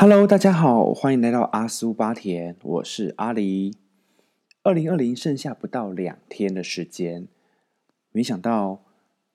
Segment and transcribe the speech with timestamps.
[0.00, 3.72] Hello，大家好，欢迎来到阿苏巴田，我是阿狸。
[4.62, 7.26] 二零二零剩下不到两天的时间，
[8.12, 8.78] 没想到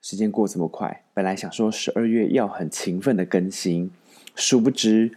[0.01, 1.03] 时间过这么快。
[1.13, 3.91] 本来想说十二月要很勤奋的更新，
[4.35, 5.11] 殊不知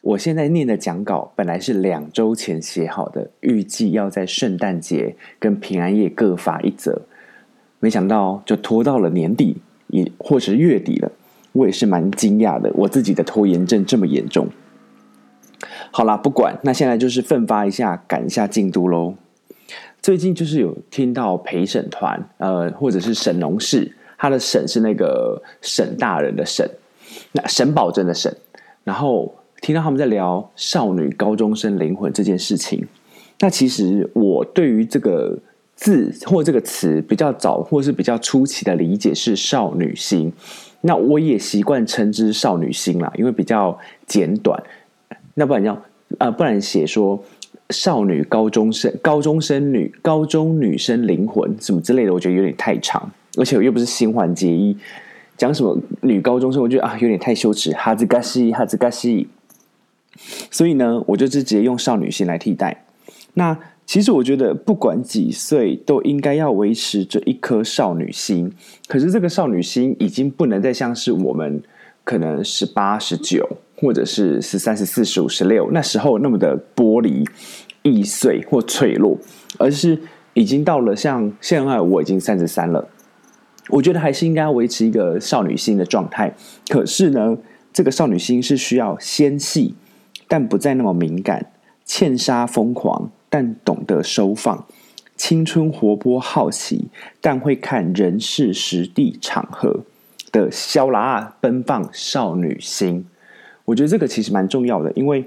[0.00, 7.02] 我现在念的讲稿本来是两周前写好的，预计要在圣诞节跟平安夜各发一则，
[7.80, 9.58] 没想到就拖到了年底，
[9.88, 11.12] 也或是月底了。
[11.52, 14.48] 我也是蛮惊讶的，我自己的拖延症这么严重。
[15.92, 19.14] 好啦，不管，那现在就是奋发一下，赶一下进度喽。
[20.00, 26.70] 最近就是有听到陪审团，呃，或者是沈农氏，他的沈是那个沈大人的沈，
[27.32, 28.34] 那沈宝珍的沈。
[28.84, 32.86] 然后听到他们在聊少女高中生灵魂这件事情，
[33.40, 35.36] 那其实我对于这个
[35.74, 40.32] 字或这个词比较早或是比较初期的理解是少女心，
[40.80, 44.62] 那我也习惯称之少女心啦，因为比较简短。
[45.34, 45.82] 那不然要
[46.18, 47.22] 啊，不然写说
[47.70, 54.76] 少女高中生、高中生女、高中女生灵魂什么之类的，我觉得有点太长，而且我又不是新环结衣，
[55.36, 59.28] 讲什么女高中生，我觉得啊有点太羞耻，哈兹嘎西哈兹嘎西。
[60.50, 62.84] 所以呢，我就直接用少女心来替代。
[63.34, 68.52] 那其实我觉得，不管几岁，都应该要维持这一颗少女心。
[68.86, 71.62] 可是这个少女心已经不能再像是我们
[72.04, 73.48] 可能十八、十九。
[73.80, 77.26] 或者是十三、十四、十五、十六，那时候那么的玻璃
[77.82, 79.18] 易碎或脆弱，
[79.58, 79.98] 而是
[80.34, 82.88] 已经到了像现在我已经三十三了，
[83.70, 86.34] 我觉得还是应该维持一个少女心的状态。
[86.68, 87.38] 可是呢，
[87.72, 89.74] 这个少女心是需要纤细，
[90.28, 91.40] 但不再那么敏感；
[91.86, 94.66] 欠杀疯狂，但懂得收放；
[95.16, 96.88] 青春活泼好奇，
[97.22, 99.80] 但会看人事实地场合
[100.30, 103.06] 的肖拉奔放少女心。
[103.70, 105.24] 我觉得这个其实蛮重要的，因为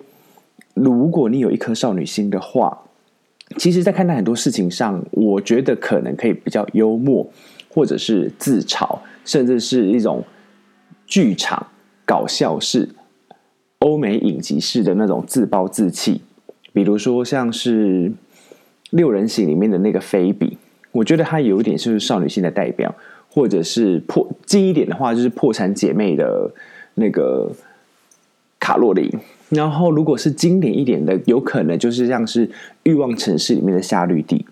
[0.74, 2.78] 如果你有一颗少女心的话，
[3.58, 7.26] 其实，在看待很多事情上，我觉得可能可以比较幽默，
[7.70, 10.26] 或者是自嘲，甚至是一种
[11.08, 11.68] 剧场
[12.06, 12.90] 搞笑式、
[13.80, 16.22] 欧美影集式的那种自暴自弃。
[16.74, 18.10] 比如说，像是
[18.90, 20.58] 《六人行》里面的那个菲比，
[20.92, 22.94] 我觉得她有一点就是少女心的代表，
[23.30, 26.52] 或者是破近一点的话，就是《破产姐妹》的
[26.96, 27.50] 那个。
[28.64, 29.12] 卡洛琳，
[29.50, 32.48] 然后如果是经典一点的，有可能就是像是
[32.84, 34.46] 《欲望城市》里面的夏绿蒂。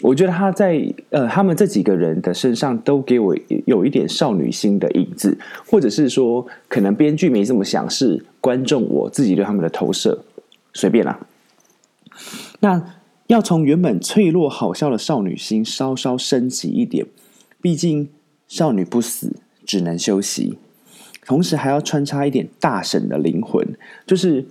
[0.00, 3.36] 我觉得他在呃，他们这几个人的身上都给我
[3.66, 5.36] 有一点少女心的影子，
[5.66, 10.24] 或者是说，可能编剧没这么想，是观众我自己对他们的投射，
[10.72, 11.20] 随便啦。
[12.60, 12.82] 那
[13.26, 17.04] 要从原本脆弱好笑的少女心稍稍升级一点，
[17.60, 18.08] 毕竟
[18.46, 19.36] 少女不死，
[19.66, 20.56] 只能休息。
[21.28, 23.62] 同时还要穿插一点大神的灵魂，
[24.06, 24.42] 就是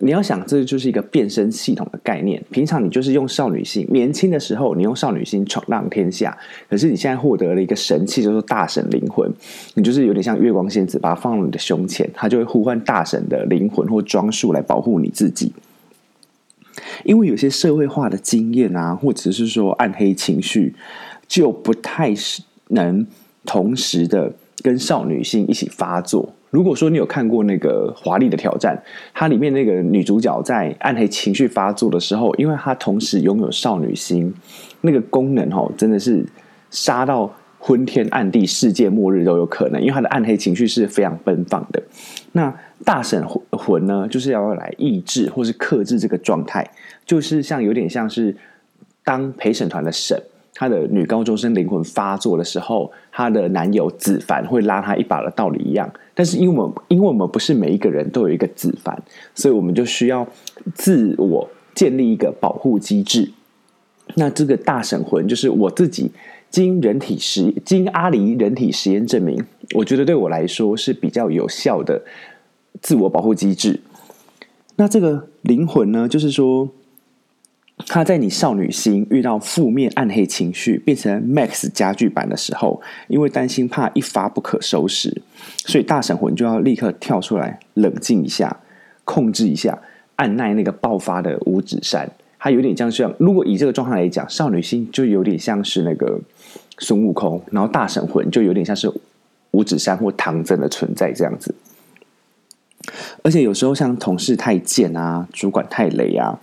[0.00, 2.42] 你要想，这就是一个变身系统的概念。
[2.50, 6.36] 平常你就是用少女心，年轻的时候你用少女心闯荡天下，
[6.68, 9.32] 可是你现在获得了一个神器，叫做大神灵魂，
[9.74, 15.52] 你就是有点像月光仙子，把它放到你的胸前，它就会呼唤大神的灵魂或装束来保护你自己。
[17.04, 20.74] 因为有些社会化的经验啊，或者是说暗黑情绪，
[21.28, 23.06] 就不太是能
[23.46, 24.32] 同时的。
[24.62, 26.32] 跟少女心一起发作。
[26.50, 28.76] 如果说你有看过那个《华丽的挑战》，
[29.12, 34.32] 它里面那个女主角在暗黑情绪发作的时候，因为她同时拥有少女心，
[34.82, 36.24] 那个功能哦，真的是
[36.70, 39.80] 杀到昏天暗地、世界末日都有可能。
[39.80, 41.82] 因为她的暗黑情绪是非常奔放的。
[42.30, 42.54] 那
[42.84, 46.70] 大神魂呢，就是要来抑制或是克制这个状态，
[47.04, 48.36] 就是像有点像是
[49.02, 50.22] 当陪审团的审。
[50.54, 55.92] 她的女高中生灵魂发作的时候，她的男友子凡会拉她一把的道理一样。
[56.14, 59.02] 但是因为我们，因为我们不是每一个人都有一个子凡，
[59.34, 60.26] 所以我们就需要
[60.72, 63.32] 自我建立一个保护机制。
[64.14, 66.12] 那这个大神魂就是我自己
[66.50, 69.44] 经人体实经阿里人体实验证明，
[69.74, 72.00] 我觉得对我来说是比较有效的
[72.80, 73.80] 自我保护机制。
[74.76, 76.68] 那这个灵魂呢，就是说。
[77.86, 85.22] 他在你少女心遇到负面暗黑情绪变成 Max 加剧版的时候，因为担心怕一发不可收拾，
[85.66, 88.60] 所以大神魂就要立刻跳出来冷静一下，
[89.04, 89.76] 控制一下，
[90.16, 92.08] 按耐那个爆发的五指山。
[92.38, 96.20] 它有点像是，如果以这个状态来讲，少女心就有点像是那个
[96.78, 98.90] 孙悟空，然后大神魂就有点像是
[99.50, 101.54] 五指山或唐僧的存在这样子。
[103.22, 106.38] 而且有时候像同事太贱啊，主管太雷啊。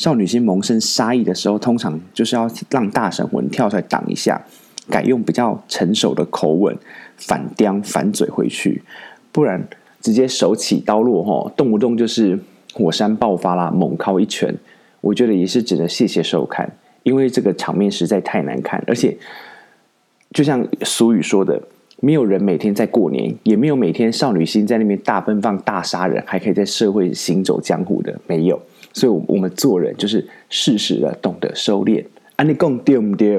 [0.00, 4.42] 少女心萌生杀意的时候，通常就是要让大神魂跳出来挡一下，
[4.88, 6.74] 改用比较成熟的口吻
[7.18, 8.82] 反刁反嘴回去，
[9.30, 9.68] 不然
[10.00, 12.38] 直接手起刀落哈，动不动就是
[12.72, 14.56] 火山爆发啦，猛敲一拳，
[15.02, 19.14] 我觉得也是只能谢谢收看，因为这个场面实在太难看，而且
[20.32, 21.60] 就像俗语说的，
[22.00, 28.58] 没有人每天在过年，也没有每天少女心在那边大奔放、大杀人，还可以在社会行走江湖的，没有。
[28.92, 32.04] 所以，我们做人就是适时的懂得收敛。
[32.44, 33.38] 你讲对不对？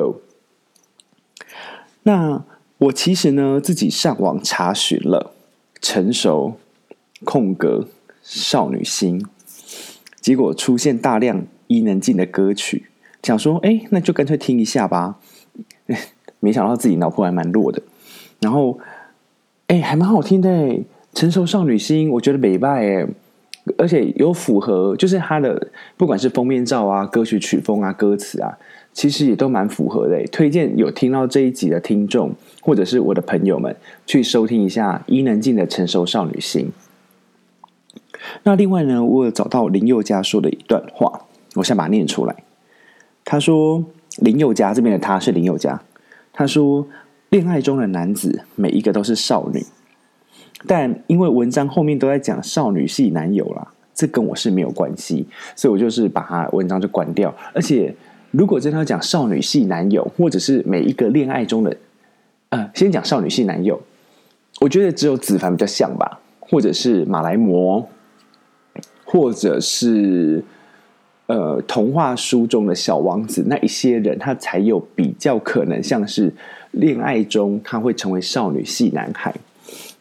[2.03, 2.43] 那
[2.77, 5.33] 我其实呢，自己上网查询了
[5.81, 6.57] 成熟
[7.23, 7.87] 空格
[8.21, 9.25] 少女心，
[10.19, 12.85] 结果出现大量伊能静的歌曲，
[13.23, 15.19] 想说，哎，那就干脆听一下吧。
[16.39, 17.81] 没想到自己脑波还蛮弱的，
[18.39, 18.79] 然后，
[19.67, 20.79] 哎，还蛮好听的。
[21.13, 23.05] 成熟少女心，我觉得美败哎。
[23.77, 28.57] 而且有符合，就是他的不管是封面照啊、歌曲曲风啊、歌词啊，
[28.91, 30.23] 其实也都蛮符合的。
[30.31, 33.75] 推荐有听到这一集的听众，或者是我的朋友们，
[34.07, 36.71] 去收听一下伊能静的《成熟少女心》。
[38.43, 41.21] 那另外呢，我有找到林宥嘉说的一段话，
[41.55, 42.35] 我想把它念出来。
[43.23, 43.83] 他说
[44.17, 45.81] ：“林宥嘉这边的他是林宥嘉，
[46.33, 46.87] 他说，
[47.29, 49.63] 恋爱中的男子每一个都是少女。”
[50.67, 55.25] 但因为文章后面都在讲少女系男友啦，这跟我是没有关系，
[55.55, 57.33] 所以我就是把他文章就关掉。
[57.53, 57.93] 而且
[58.31, 61.75] 如果真的要讲少女系男友，或者是每一个恋爱中的，
[62.49, 63.81] 呃，先讲少女系男友，
[64.59, 67.87] 我觉得只有子凡比较像吧，或者是马来魔，
[69.03, 70.43] 或者是
[71.25, 76.33] 呃童话书中的小王子那一些人，他才有比较可能像是
[76.71, 79.33] 恋爱中他会成为少女系男孩。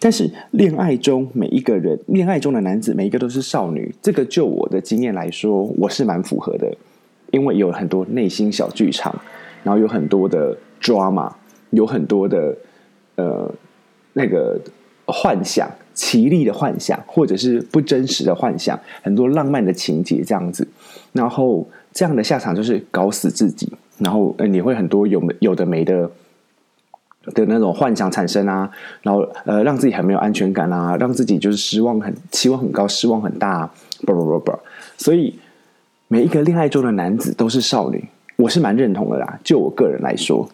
[0.02, 6.74] 但是恋爱中每一个人，恋爱中的男子每一个都是少女，这个就我的经验来说，我是蛮符合的，
[7.32, 9.14] 因为有很多内心小剧场，
[9.62, 11.30] 然后有很多的 drama，
[11.68, 12.56] 有很多的
[13.16, 13.52] 呃
[14.14, 14.58] 那个
[15.04, 20.66] 幻想、奇丽的幻想，或者是不真实的幻想，很多浪漫的情节这样子，
[21.12, 26.10] 然后这样的下场就是搞死自己，然后你会很多有有的没的。
[27.26, 28.70] 的那种幻想产生啊，
[29.02, 33.74] 然后呃，让自己很没有安全感啊，让自己就是失望很期望很高，失望很大，啊
[34.06, 34.58] 不不不不，
[34.96, 35.38] 所以
[36.08, 39.38] 每一个恋爱中的男子都是少女，我是蛮认同的啦。
[39.44, 40.48] 就我个人来说，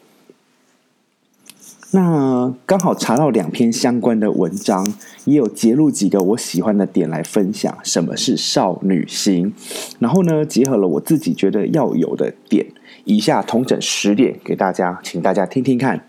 [1.93, 4.85] 那刚好查到两篇相关的文章，
[5.25, 9.55] 也有揭露几个我喜欢的点来分享什么是少女心，
[10.01, 12.67] 然后呢，结合了我自己觉得要有的点，
[13.05, 16.03] 以下同整十点给大家，请大家听听看。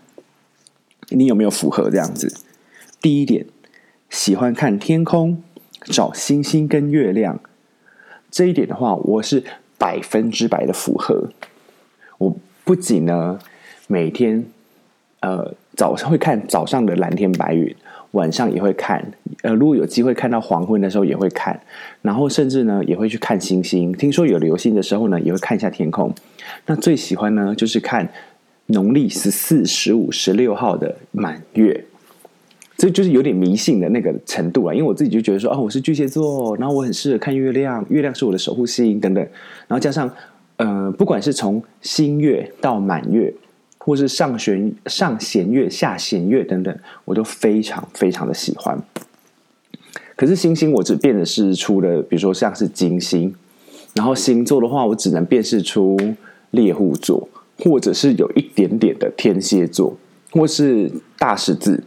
[1.10, 2.34] 你有没有符合这样子？
[3.00, 3.46] 第一点，
[4.10, 5.42] 喜欢看天空，
[5.84, 7.40] 找星星跟月亮。
[8.30, 9.44] 这一点的话，我是
[9.78, 11.30] 百分之百的符合。
[12.18, 13.38] 我不仅呢，
[13.86, 14.44] 每天
[15.20, 17.74] 呃早上会看早上的蓝天白云，
[18.10, 19.12] 晚上也会看。
[19.42, 21.60] 呃，如果有机会看到黄昏的时候，也会看。
[22.02, 23.92] 然后甚至呢，也会去看星星。
[23.92, 26.12] 听说有流星的时候呢，也会看一下天空。
[26.66, 28.10] 那最喜欢呢，就是看。
[28.70, 31.86] 农历十四、十五、十六号的满月，
[32.76, 34.74] 这就是有点迷信的那个程度啊。
[34.74, 39.24] 因为我自己就觉得说，哦，我是巨蟹座，然后我很适合看月亮，月亮是我的守护星等等。
[39.66, 40.10] 然后加上，
[40.56, 43.32] 呃，不管是从新月到满月，
[43.78, 48.78] 或是上弦、上弦月、下弦月等等，我都非常非常的喜欢。
[50.14, 53.34] 可是星星，我只辨识出了，比如说像是金星，
[53.94, 55.96] 然后星座的话，我只能辨识出
[56.50, 57.26] 猎户座。
[57.58, 59.96] 或者是有一点点的天蝎座，
[60.30, 61.82] 或是大十字，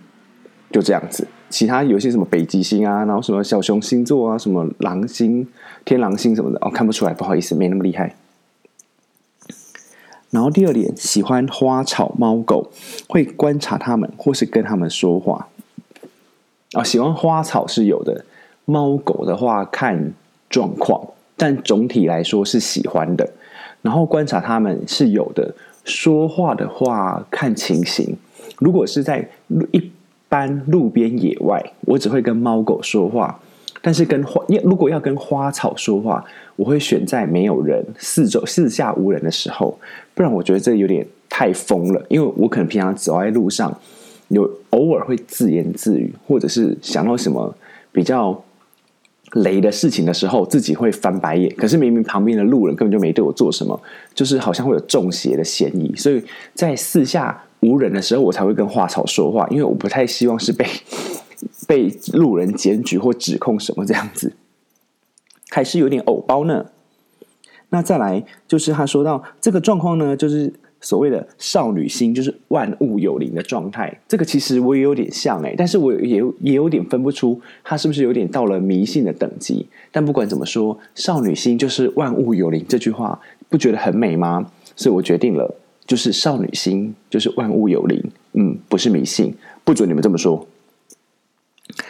[0.72, 1.28] 就这样子。
[1.50, 5.46] 其他有些什么北极星啊，然后什么小熊星座啊，什么狼星、
[5.84, 8.16] 天狼星什么的，哦，看不出来，不好意思，没那么厉害。
[10.30, 12.72] 然后第二点，喜欢花草猫狗，
[13.10, 15.50] 会观察它们，或是跟它们说话。
[16.72, 18.24] 啊，喜欢花草是有的，
[18.64, 20.14] 猫狗的话看
[20.50, 23.34] 状况，但总体来说是喜欢的。
[23.82, 28.16] 然后观察他们是有的，说话的话看情形。
[28.60, 29.28] 如果是在
[29.72, 29.92] 一
[30.30, 33.40] 般路边野外，我只会跟猫狗说话；
[33.82, 36.24] 但是跟花，如果要跟花草说话，
[36.56, 39.80] 我会选在没有人、四周四下无人的时候，
[40.14, 42.06] 不然我觉得这有点太疯了。
[42.08, 43.76] 因为我可能平常走在路上，
[44.28, 47.56] 有偶尔会自言自语，或者是想到什么
[47.92, 48.44] 比较。
[49.34, 51.54] 雷的事情的时候，自己会翻白眼。
[51.56, 53.82] 可是明明旁边的路人根本就没对我做什么，
[54.14, 55.96] 就是好像会有中邪的嫌疑。
[55.96, 56.24] 所以
[56.54, 60.66] 在四下无人的时候，我才会跟花草说话，因为我不太希望是被
[61.68, 64.34] 被路人检举或指控什么这样子，
[65.50, 66.66] 还是有点偶包呢。
[67.70, 74.02] 那再来就是他说到这个状况呢，就是所谓的少女心，就是万物有灵的状态。
[74.08, 79.68] 这个其实我也有点像哎，但是我也也有点分不出它是不是有点到了迷信的等级。
[79.92, 84.52] 但不管怎么说，少女心就是万物有灵这句话，不觉得很美吗？
[84.76, 88.04] 所以我决定了，就是少女心就是万物有灵。
[88.34, 90.48] 嗯，不是迷信，不准你们这么说。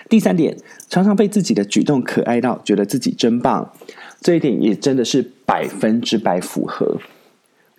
[0.09, 0.57] 第三点，
[0.89, 3.71] 常常被自己的举动可爱到，觉得自己真棒。
[4.19, 6.99] 这一点也真的是百分之百符合。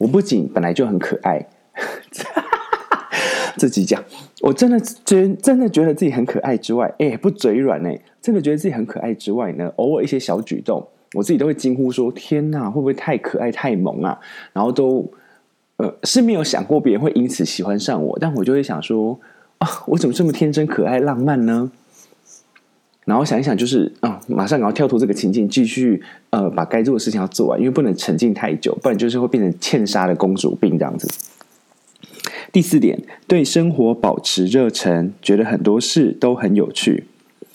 [0.02, 1.47] 我不仅本来就很可爱，
[3.56, 4.02] 自己讲，
[4.40, 14.18] 我真的觉真的觉得自己很可爱之外，哎，不嘴软哎，真的觉得自己很可爱之外呢，偶尔一些小举动，我自己都会惊呼说：“天哪，会不会太可爱太萌啊？”
[14.52, 15.09] 然后都
[15.76, 19.21] 呃是没有想过别人会因此喜欢上我，但我就会想说
[19.59, 21.71] ：“啊，我怎么这么天真可爱浪漫呢？”
[23.04, 31.09] 然后想一想，就是啊，马上然后跳脱这个情境，继续呃把该做的事情要做完，因为不能沉浸太久，不然就是会变成欠杀的公主病这样子。
[32.52, 37.04] 第四点，对生活保持热忱，觉得很多事都很有趣，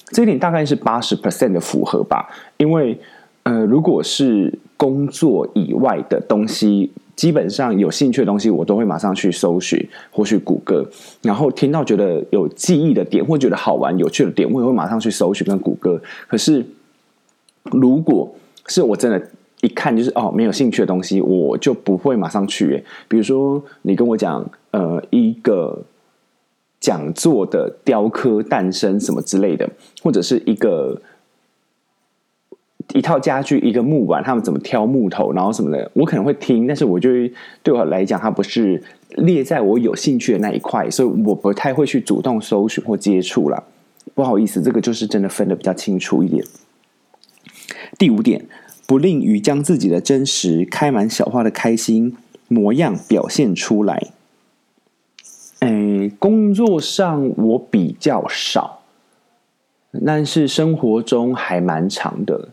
[0.08, 2.30] 这一点大概是八十 percent 的符合吧。
[2.58, 3.00] 因为
[3.44, 6.92] 呃，如果是工作以外的东西。
[7.18, 9.78] 基本上有兴趣的东西，我都会马上去搜寻
[10.12, 10.88] 或去谷歌，
[11.24, 16.00] 然后听到觉得有记忆的点或觉得好玩有趣的点，我也会马上去搜寻跟谷歌。
[16.28, 16.64] 可是，
[17.64, 18.34] 如果
[18.68, 19.20] 是我真的，
[19.62, 22.84] 一看就是哦没有兴趣的东西，我就不会马上去。
[23.08, 25.84] 比如说，你跟我讲呃一个
[26.80, 29.68] 讲座的雕刻诞生什么之类的，
[30.04, 31.02] 或者是一个。
[32.94, 37.10] 一套家具，一个木板，他们怎么挑木头，然后什么的，我可能会听，但是我就
[37.62, 43.64] 对我来讲，它不是列在我有兴趣的那一块，所以我不太会去主动搜寻或接触了。
[44.16, 46.44] 不好意思，这个就是真的分的比较清楚一点。
[47.98, 48.46] 第五点，
[48.88, 52.16] 不吝于将自己的真实、开满小花的开心
[52.48, 54.08] 模样表现出来。
[55.60, 58.80] 哎，工作上我比较少，
[60.06, 62.50] 但是生活中还蛮长的。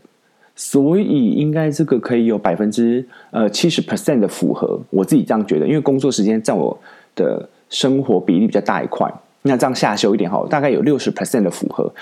[0.56, 6.78] 所以应该这个可以有百分之呃七十 percent 的符合，我自己这样觉得，因为工作时间占我
[7.16, 9.12] 的生活比例比较大一块。
[9.42, 11.92] 那这样下修一点好，大概有六十 percent 的符合。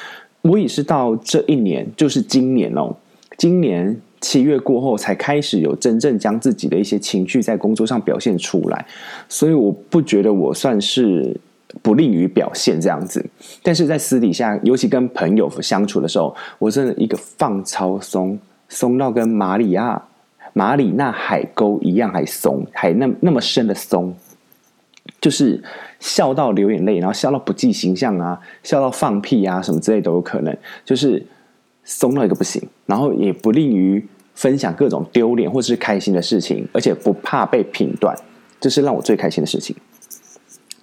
[0.43, 2.95] 我也是到这一年，就是今年哦，
[3.39, 8.87] 今年七月过后才开始有真正将自己的一些情绪在工作上表现出来，
[9.29, 11.37] 所以我不觉得我算是。
[11.81, 13.25] 不利于表现这样子，
[13.63, 18.39] 但是在私底下，尤其跟朋友相处的时候，我真的一个放超松，
[18.69, 20.03] 松到跟马里亚、
[20.53, 24.15] 马里纳海沟一样，还松，还那那么深的松，
[25.21, 25.63] 就是
[25.99, 31.25] 笑到流眼泪，然后笑到不计形象啊，笑到放屁啊，什么之类都有可能，就是
[31.85, 38.15] 松到一个不行，然后也不利于分享各种丢脸或是开心的事情，而且不怕被评断，
[38.61, 39.75] 这是让我最开心的事情。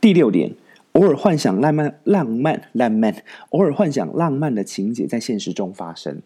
[0.02, 0.52] 第六点。
[0.94, 3.16] 偶尔幻想浪漫、浪漫、浪漫，
[3.50, 6.22] 偶尔幻想浪漫的情节在现实中发生。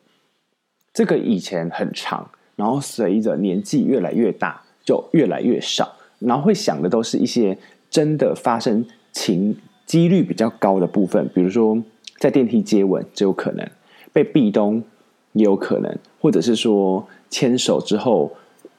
[0.94, 5.94] 这个以前很长，然后随着年纪越来越大，就越来越少。
[6.20, 7.58] 然后会想的都是一些
[7.90, 11.84] 真的发生情几率比较高的部分，比如说
[12.18, 13.70] 在电梯接吻就有可能，
[14.12, 14.84] 被壁咚
[15.34, 18.32] 也有可能，或者是说牵手之后。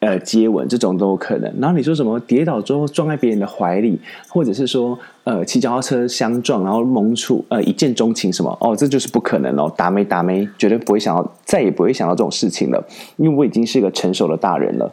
[0.05, 1.51] 呃，接吻这种都有可能。
[1.59, 8.55] 然后你说什么跌倒之后撞在别人的怀里，或者是说呃骑脚踏车相撞，然后蒙处呃一见钟情什么？
[8.61, 9.73] 哦，这就是不可能哦！
[9.75, 14.93] 打没打没，绝对不会想到，再也不会想到这种事情了，因为我已经是一个成熟的大人了。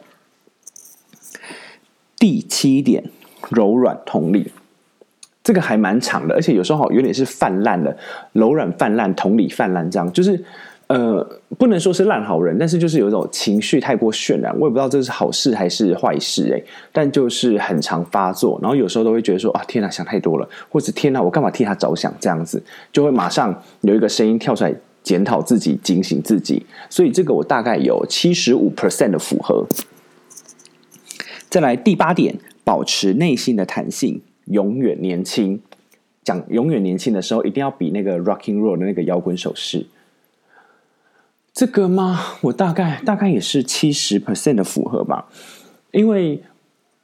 [2.18, 3.03] 第七点，
[3.50, 4.50] 柔软同理，
[5.44, 7.98] 这个还蛮长的，而且有时候好有点是泛滥的，
[8.32, 10.46] 柔软泛滥，同理泛滥，这样就是。
[10.94, 11.26] 呃，
[11.58, 16.62] 不能说是烂好人，但是就是有一种情绪太过渲染，我也不知道这是好事还是坏事哎。
[16.92, 22.14] 但就是很常发作，然后有时候都会觉得说啊，天哪，想太多了，或者天哪，我干嘛替他着想？
[22.20, 26.66] 这样子就会马上有一个声音跳出来检讨自己、警醒自己。
[26.90, 29.66] 所以这个我大概有七十五 percent 的符合。
[31.48, 35.62] 再来第八点，保持内心的弹性，永远年轻。
[36.26, 39.86] 讲永远年轻的时候，一定要比那个 rocking roll 的那个摇滚手势。
[41.53, 42.38] 这个吗？
[42.41, 45.27] 我大概大概也是七十 percent 的符合吧，
[45.91, 46.41] 因为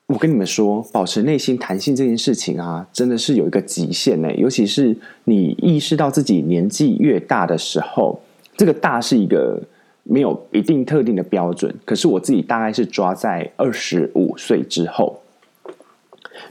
[0.08, 4.34] 我跟你们说，保持内心弹性这件事情啊，真的是有一个极限呢。
[4.36, 8.22] 尤其是你意识到自己年纪越大的时候，
[8.56, 9.62] 这个大是一个
[10.04, 11.76] 没有一定特定的标准。
[11.84, 15.22] 可是我自己大概是抓在二十五岁之后，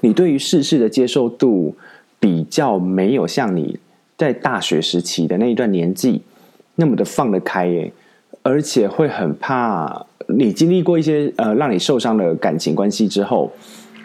[0.03, 1.75] 你对于世事的接受度
[2.21, 3.79] 比较没有像你
[4.19, 6.21] 在大学时期的那一段年纪。
[6.77, 7.93] 那么的放得开耶，
[8.43, 13.51] 而且会很怕你经历过一些呃让你受伤的感情关系之后，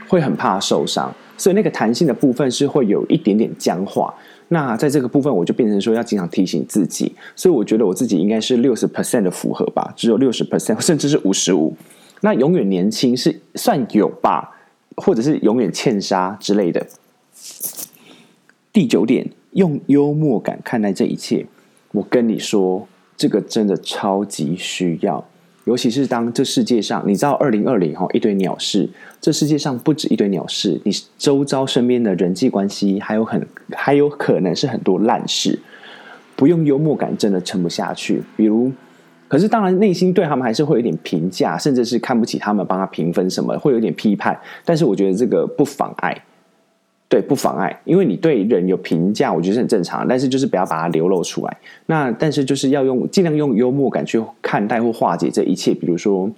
[0.08, 4.13] 会很怕受伤，所以那个弹性的部分是会有一点点僵化。
[4.50, 11.75] 那在这个部分，我就变成说要经常提醒自己，所以我觉得我自己应该是六十 percent 的符合吧，只有六十 percent，甚至是五十五。
[12.20, 14.58] 那永远年轻是算有吧，
[14.98, 16.86] 或者是永远欠杀之类的。
[18.74, 21.46] 第九点，用幽默感看待这一切。
[21.91, 25.25] 我跟你说，这个真的超级需要。
[25.65, 28.89] 尤其是当这世界上，你知道，二零二零哈一堆鸟事，
[29.21, 35.60] 这世界上不止一堆鸟事，你周遭身边的人际关系还有很还有可能是很多烂事，
[36.36, 38.24] 不用幽默感真的撑不下去。
[38.36, 38.71] 比如，
[39.27, 44.36] 可是当然内心对他们还是会有点评价，甚至是看不起他们，帮他评分什么，会有点批判。
[44.65, 46.24] 但是我觉得这个不妨碍。
[47.12, 50.08] 对，不妨碍，因为你对人有评价，我觉得是很正常。
[50.08, 51.58] 但是就是不要把它流露出来。
[51.88, 55.74] 那但是就是要用尽量用幽默感去看待或化解这一切。
[55.74, 56.32] 比如说，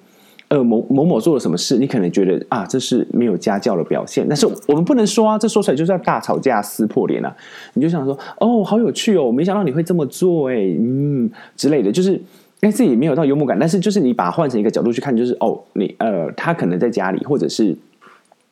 [0.48, 4.25] 呃，某某某做了什么事，你可能觉得啊，这是没有家教的表现。
[4.27, 7.32] 但是我们不能说啊，这说出来就是要大吵架、撕破脸啊。
[7.75, 12.20] 你就想说，哦，好有趣哦，没想到你会这么做，哎，嗯之类的，就是
[12.62, 17.77] 哎自己没有到幽默感，但是就是你把它换成一个角度去看，就是哦，你呃，他可能在家里，或者是。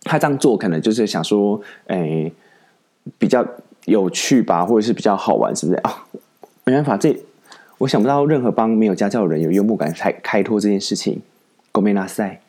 [0.03, 2.31] 他这样做可能就是想说，哎，
[3.17, 3.45] 比较
[3.85, 6.05] 有趣吧，或者是比较好玩，是不是啊？
[6.65, 7.15] 没办法，这
[7.79, 11.21] 我想不到任何帮没有家教的人有幽默感开开脱这件事情。
[11.71, 12.39] 狗没拿塞，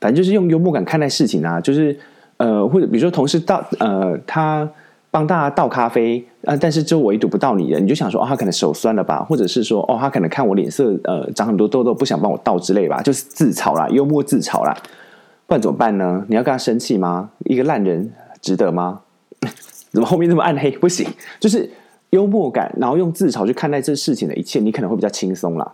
[0.00, 1.98] 反正就是用幽默感看待事情啊，就是
[2.36, 4.70] 呃，或者比如说同事倒呃，他
[5.10, 14.76] 帮大家倒咖啡啊，但是就唯独不到你的，你就想说哦，他可能手酸了吧，或者是说哦，他可能看我脸色呃长很多痘痘，不想帮我倒之类吧，就是自嘲啦，幽默自嘲啦。
[15.50, 16.24] 不然怎么办呢？
[16.28, 17.32] 你要跟他生气吗？
[17.40, 19.02] 一个烂人值得吗？
[19.90, 20.70] 怎么后面这么暗黑？
[20.70, 21.04] 不行，
[21.40, 21.68] 就是
[22.10, 25.72] 幽默感，然后用自嘲去看待这事情的一切，你可能会比较轻松啦。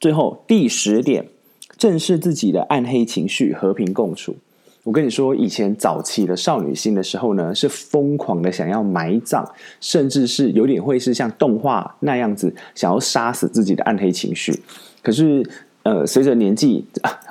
[0.00, 1.28] 最后第十点，
[1.76, 4.34] 正视自己的暗黑情绪，和平共处。
[4.82, 9.48] 我跟你说，以前早期的少女心的时候呢，是疯狂的想要埋葬，
[9.80, 14.64] 甚至是有点会是像动画那样子，想要杀死自己的暗黑情绪。
[15.00, 15.48] 可是。
[15.84, 16.84] 呃，随着年纪，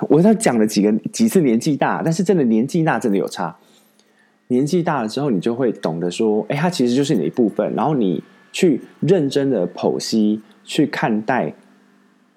[0.08, 3.56] 我他讲了几个几次年纪大，但是真的年纪大真的有差。
[4.46, 7.74] 年纪大了之后，你就会懂得说，哎，它其实就是你的一部分。
[7.74, 11.52] 然后你去认真的剖析、去看待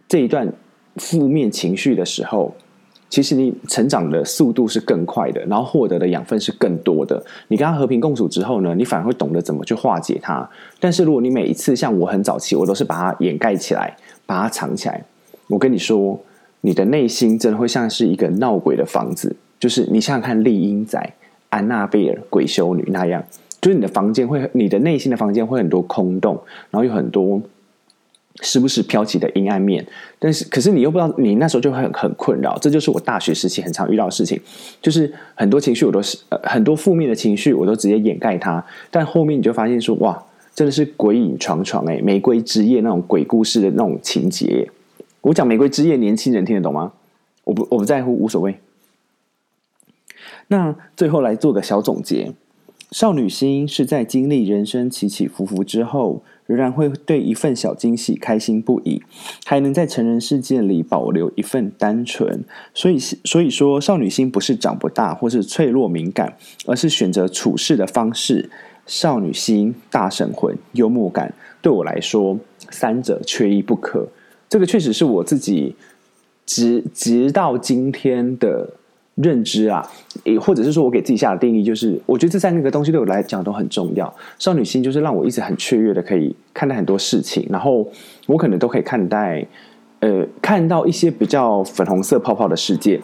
[0.07, 0.51] 这一段
[0.95, 2.55] 负面情绪的时候，
[3.09, 7.23] 其实你成长的速度是更快的，然后获得的养分是更多的。
[7.49, 10.49] 你跟他和平共处之后呢，你反而会懂得怎么去化解它。
[10.79, 15.05] 但是如果你每一次像我很早期，我都是把它掩盖起来，把它藏起来。
[15.47, 16.19] 我跟你说，
[16.61, 21.13] 你的内心真的会像是一个闹鬼的房子，就是你想想看，丽英仔、
[21.49, 23.23] 安娜贝尔、鬼修女那样，
[23.61, 27.41] 就是你的房间会，你的内心的房间会很多空洞，然后有很多
[28.41, 29.85] 时不时飘起的阴暗面。
[30.19, 32.57] 但是，可是你又不知道，你那时候就会很很困扰。
[32.59, 34.37] 这就是我大学时期很常遇到的事情，
[34.81, 40.21] 就是很多情绪我都是呃很多负面的情绪我都直接掩盖它，但后面你就发现说，哇，
[40.53, 44.69] 真的是鬼影幢幢哎，玫瑰之夜那种鬼故事的那种情节。
[45.21, 46.93] 我讲玫瑰之夜，年轻人听得懂吗？
[47.43, 48.59] 我不我不在乎，无所谓。
[50.47, 52.33] 那最后来做个小总结：
[52.91, 59.01] 少女心是在经历人生起起伏伏之后，仍然会对一份小惊喜开心不已，
[59.45, 62.45] 还能在成人世界里保留一份单纯。
[62.73, 68.49] 所以，所以说，少女心不是长不大或是脆弱敏感，而是选择处事的方式。
[68.85, 74.07] 少女心、大神魂、幽默感，对我来说，三者缺一不可。
[74.49, 75.75] 这个确实是我自己
[76.45, 78.69] 直直到今天的
[79.15, 79.85] 认知啊，
[80.23, 84.13] 也或者是说我给自己下的定义，就是我觉得这三个东西对我来讲都很重要。
[84.39, 87.85] 少女心就是让我一直很雀跃的可以看待很多事情，然后
[88.25, 89.45] 我可能都可以看待
[89.99, 93.01] 呃看到一些比较粉红色泡泡的世界，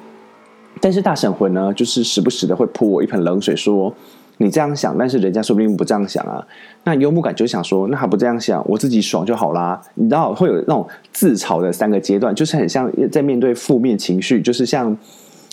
[0.80, 3.94] 但是大神魂呢，就是时不时的会泼我一盆冷水，说。
[4.38, 6.46] 你这样想，但是人家说不定不这样想啊。
[6.84, 9.82] 那幽默感就想说，那还不这样想，我自己爽就好啦。
[9.96, 14.92] 你知道会有那种自嘲的三个阶段，就是很像在面对负面情绪，就是像《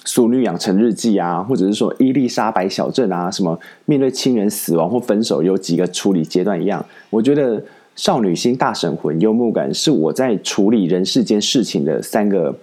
[0.05, 6.85] 熟女养成日记》啊，或者是说《伊丽莎白小镇》啊，什么面对亲人死亡或分手有几个处理阶段一样。
[7.11, 7.63] 我觉得
[7.95, 12.57] 少女心、大神魂、幽默感是我在处理人世间事情的三个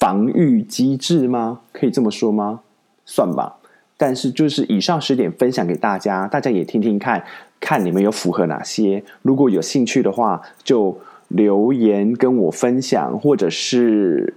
[0.00, 1.60] 防御机制吗？
[1.72, 2.60] 可以这么说吗？
[3.04, 3.56] 算吧。
[4.02, 7.22] 但是就是以上十点分享给大家，大家也听听看
[7.60, 9.00] 看你们有符合哪些。
[9.22, 14.34] 如果有兴趣的话，就留言跟我分享，或者是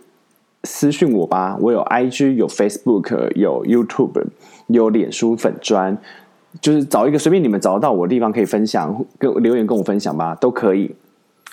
[0.66, 1.58] 私讯我吧。
[1.60, 4.26] 我有 IG，有 Facebook，有 YouTube，
[4.68, 5.98] 有脸书粉砖，
[6.62, 10.94] 就是找一个随便你们找到我的地方可以分享，跟留言跟我分享吧，都可以。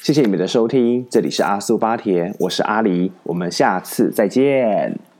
[0.03, 5.12] 谢谢你们的收听，这里是阿苏巴铁，我是阿狸，我们下次再见。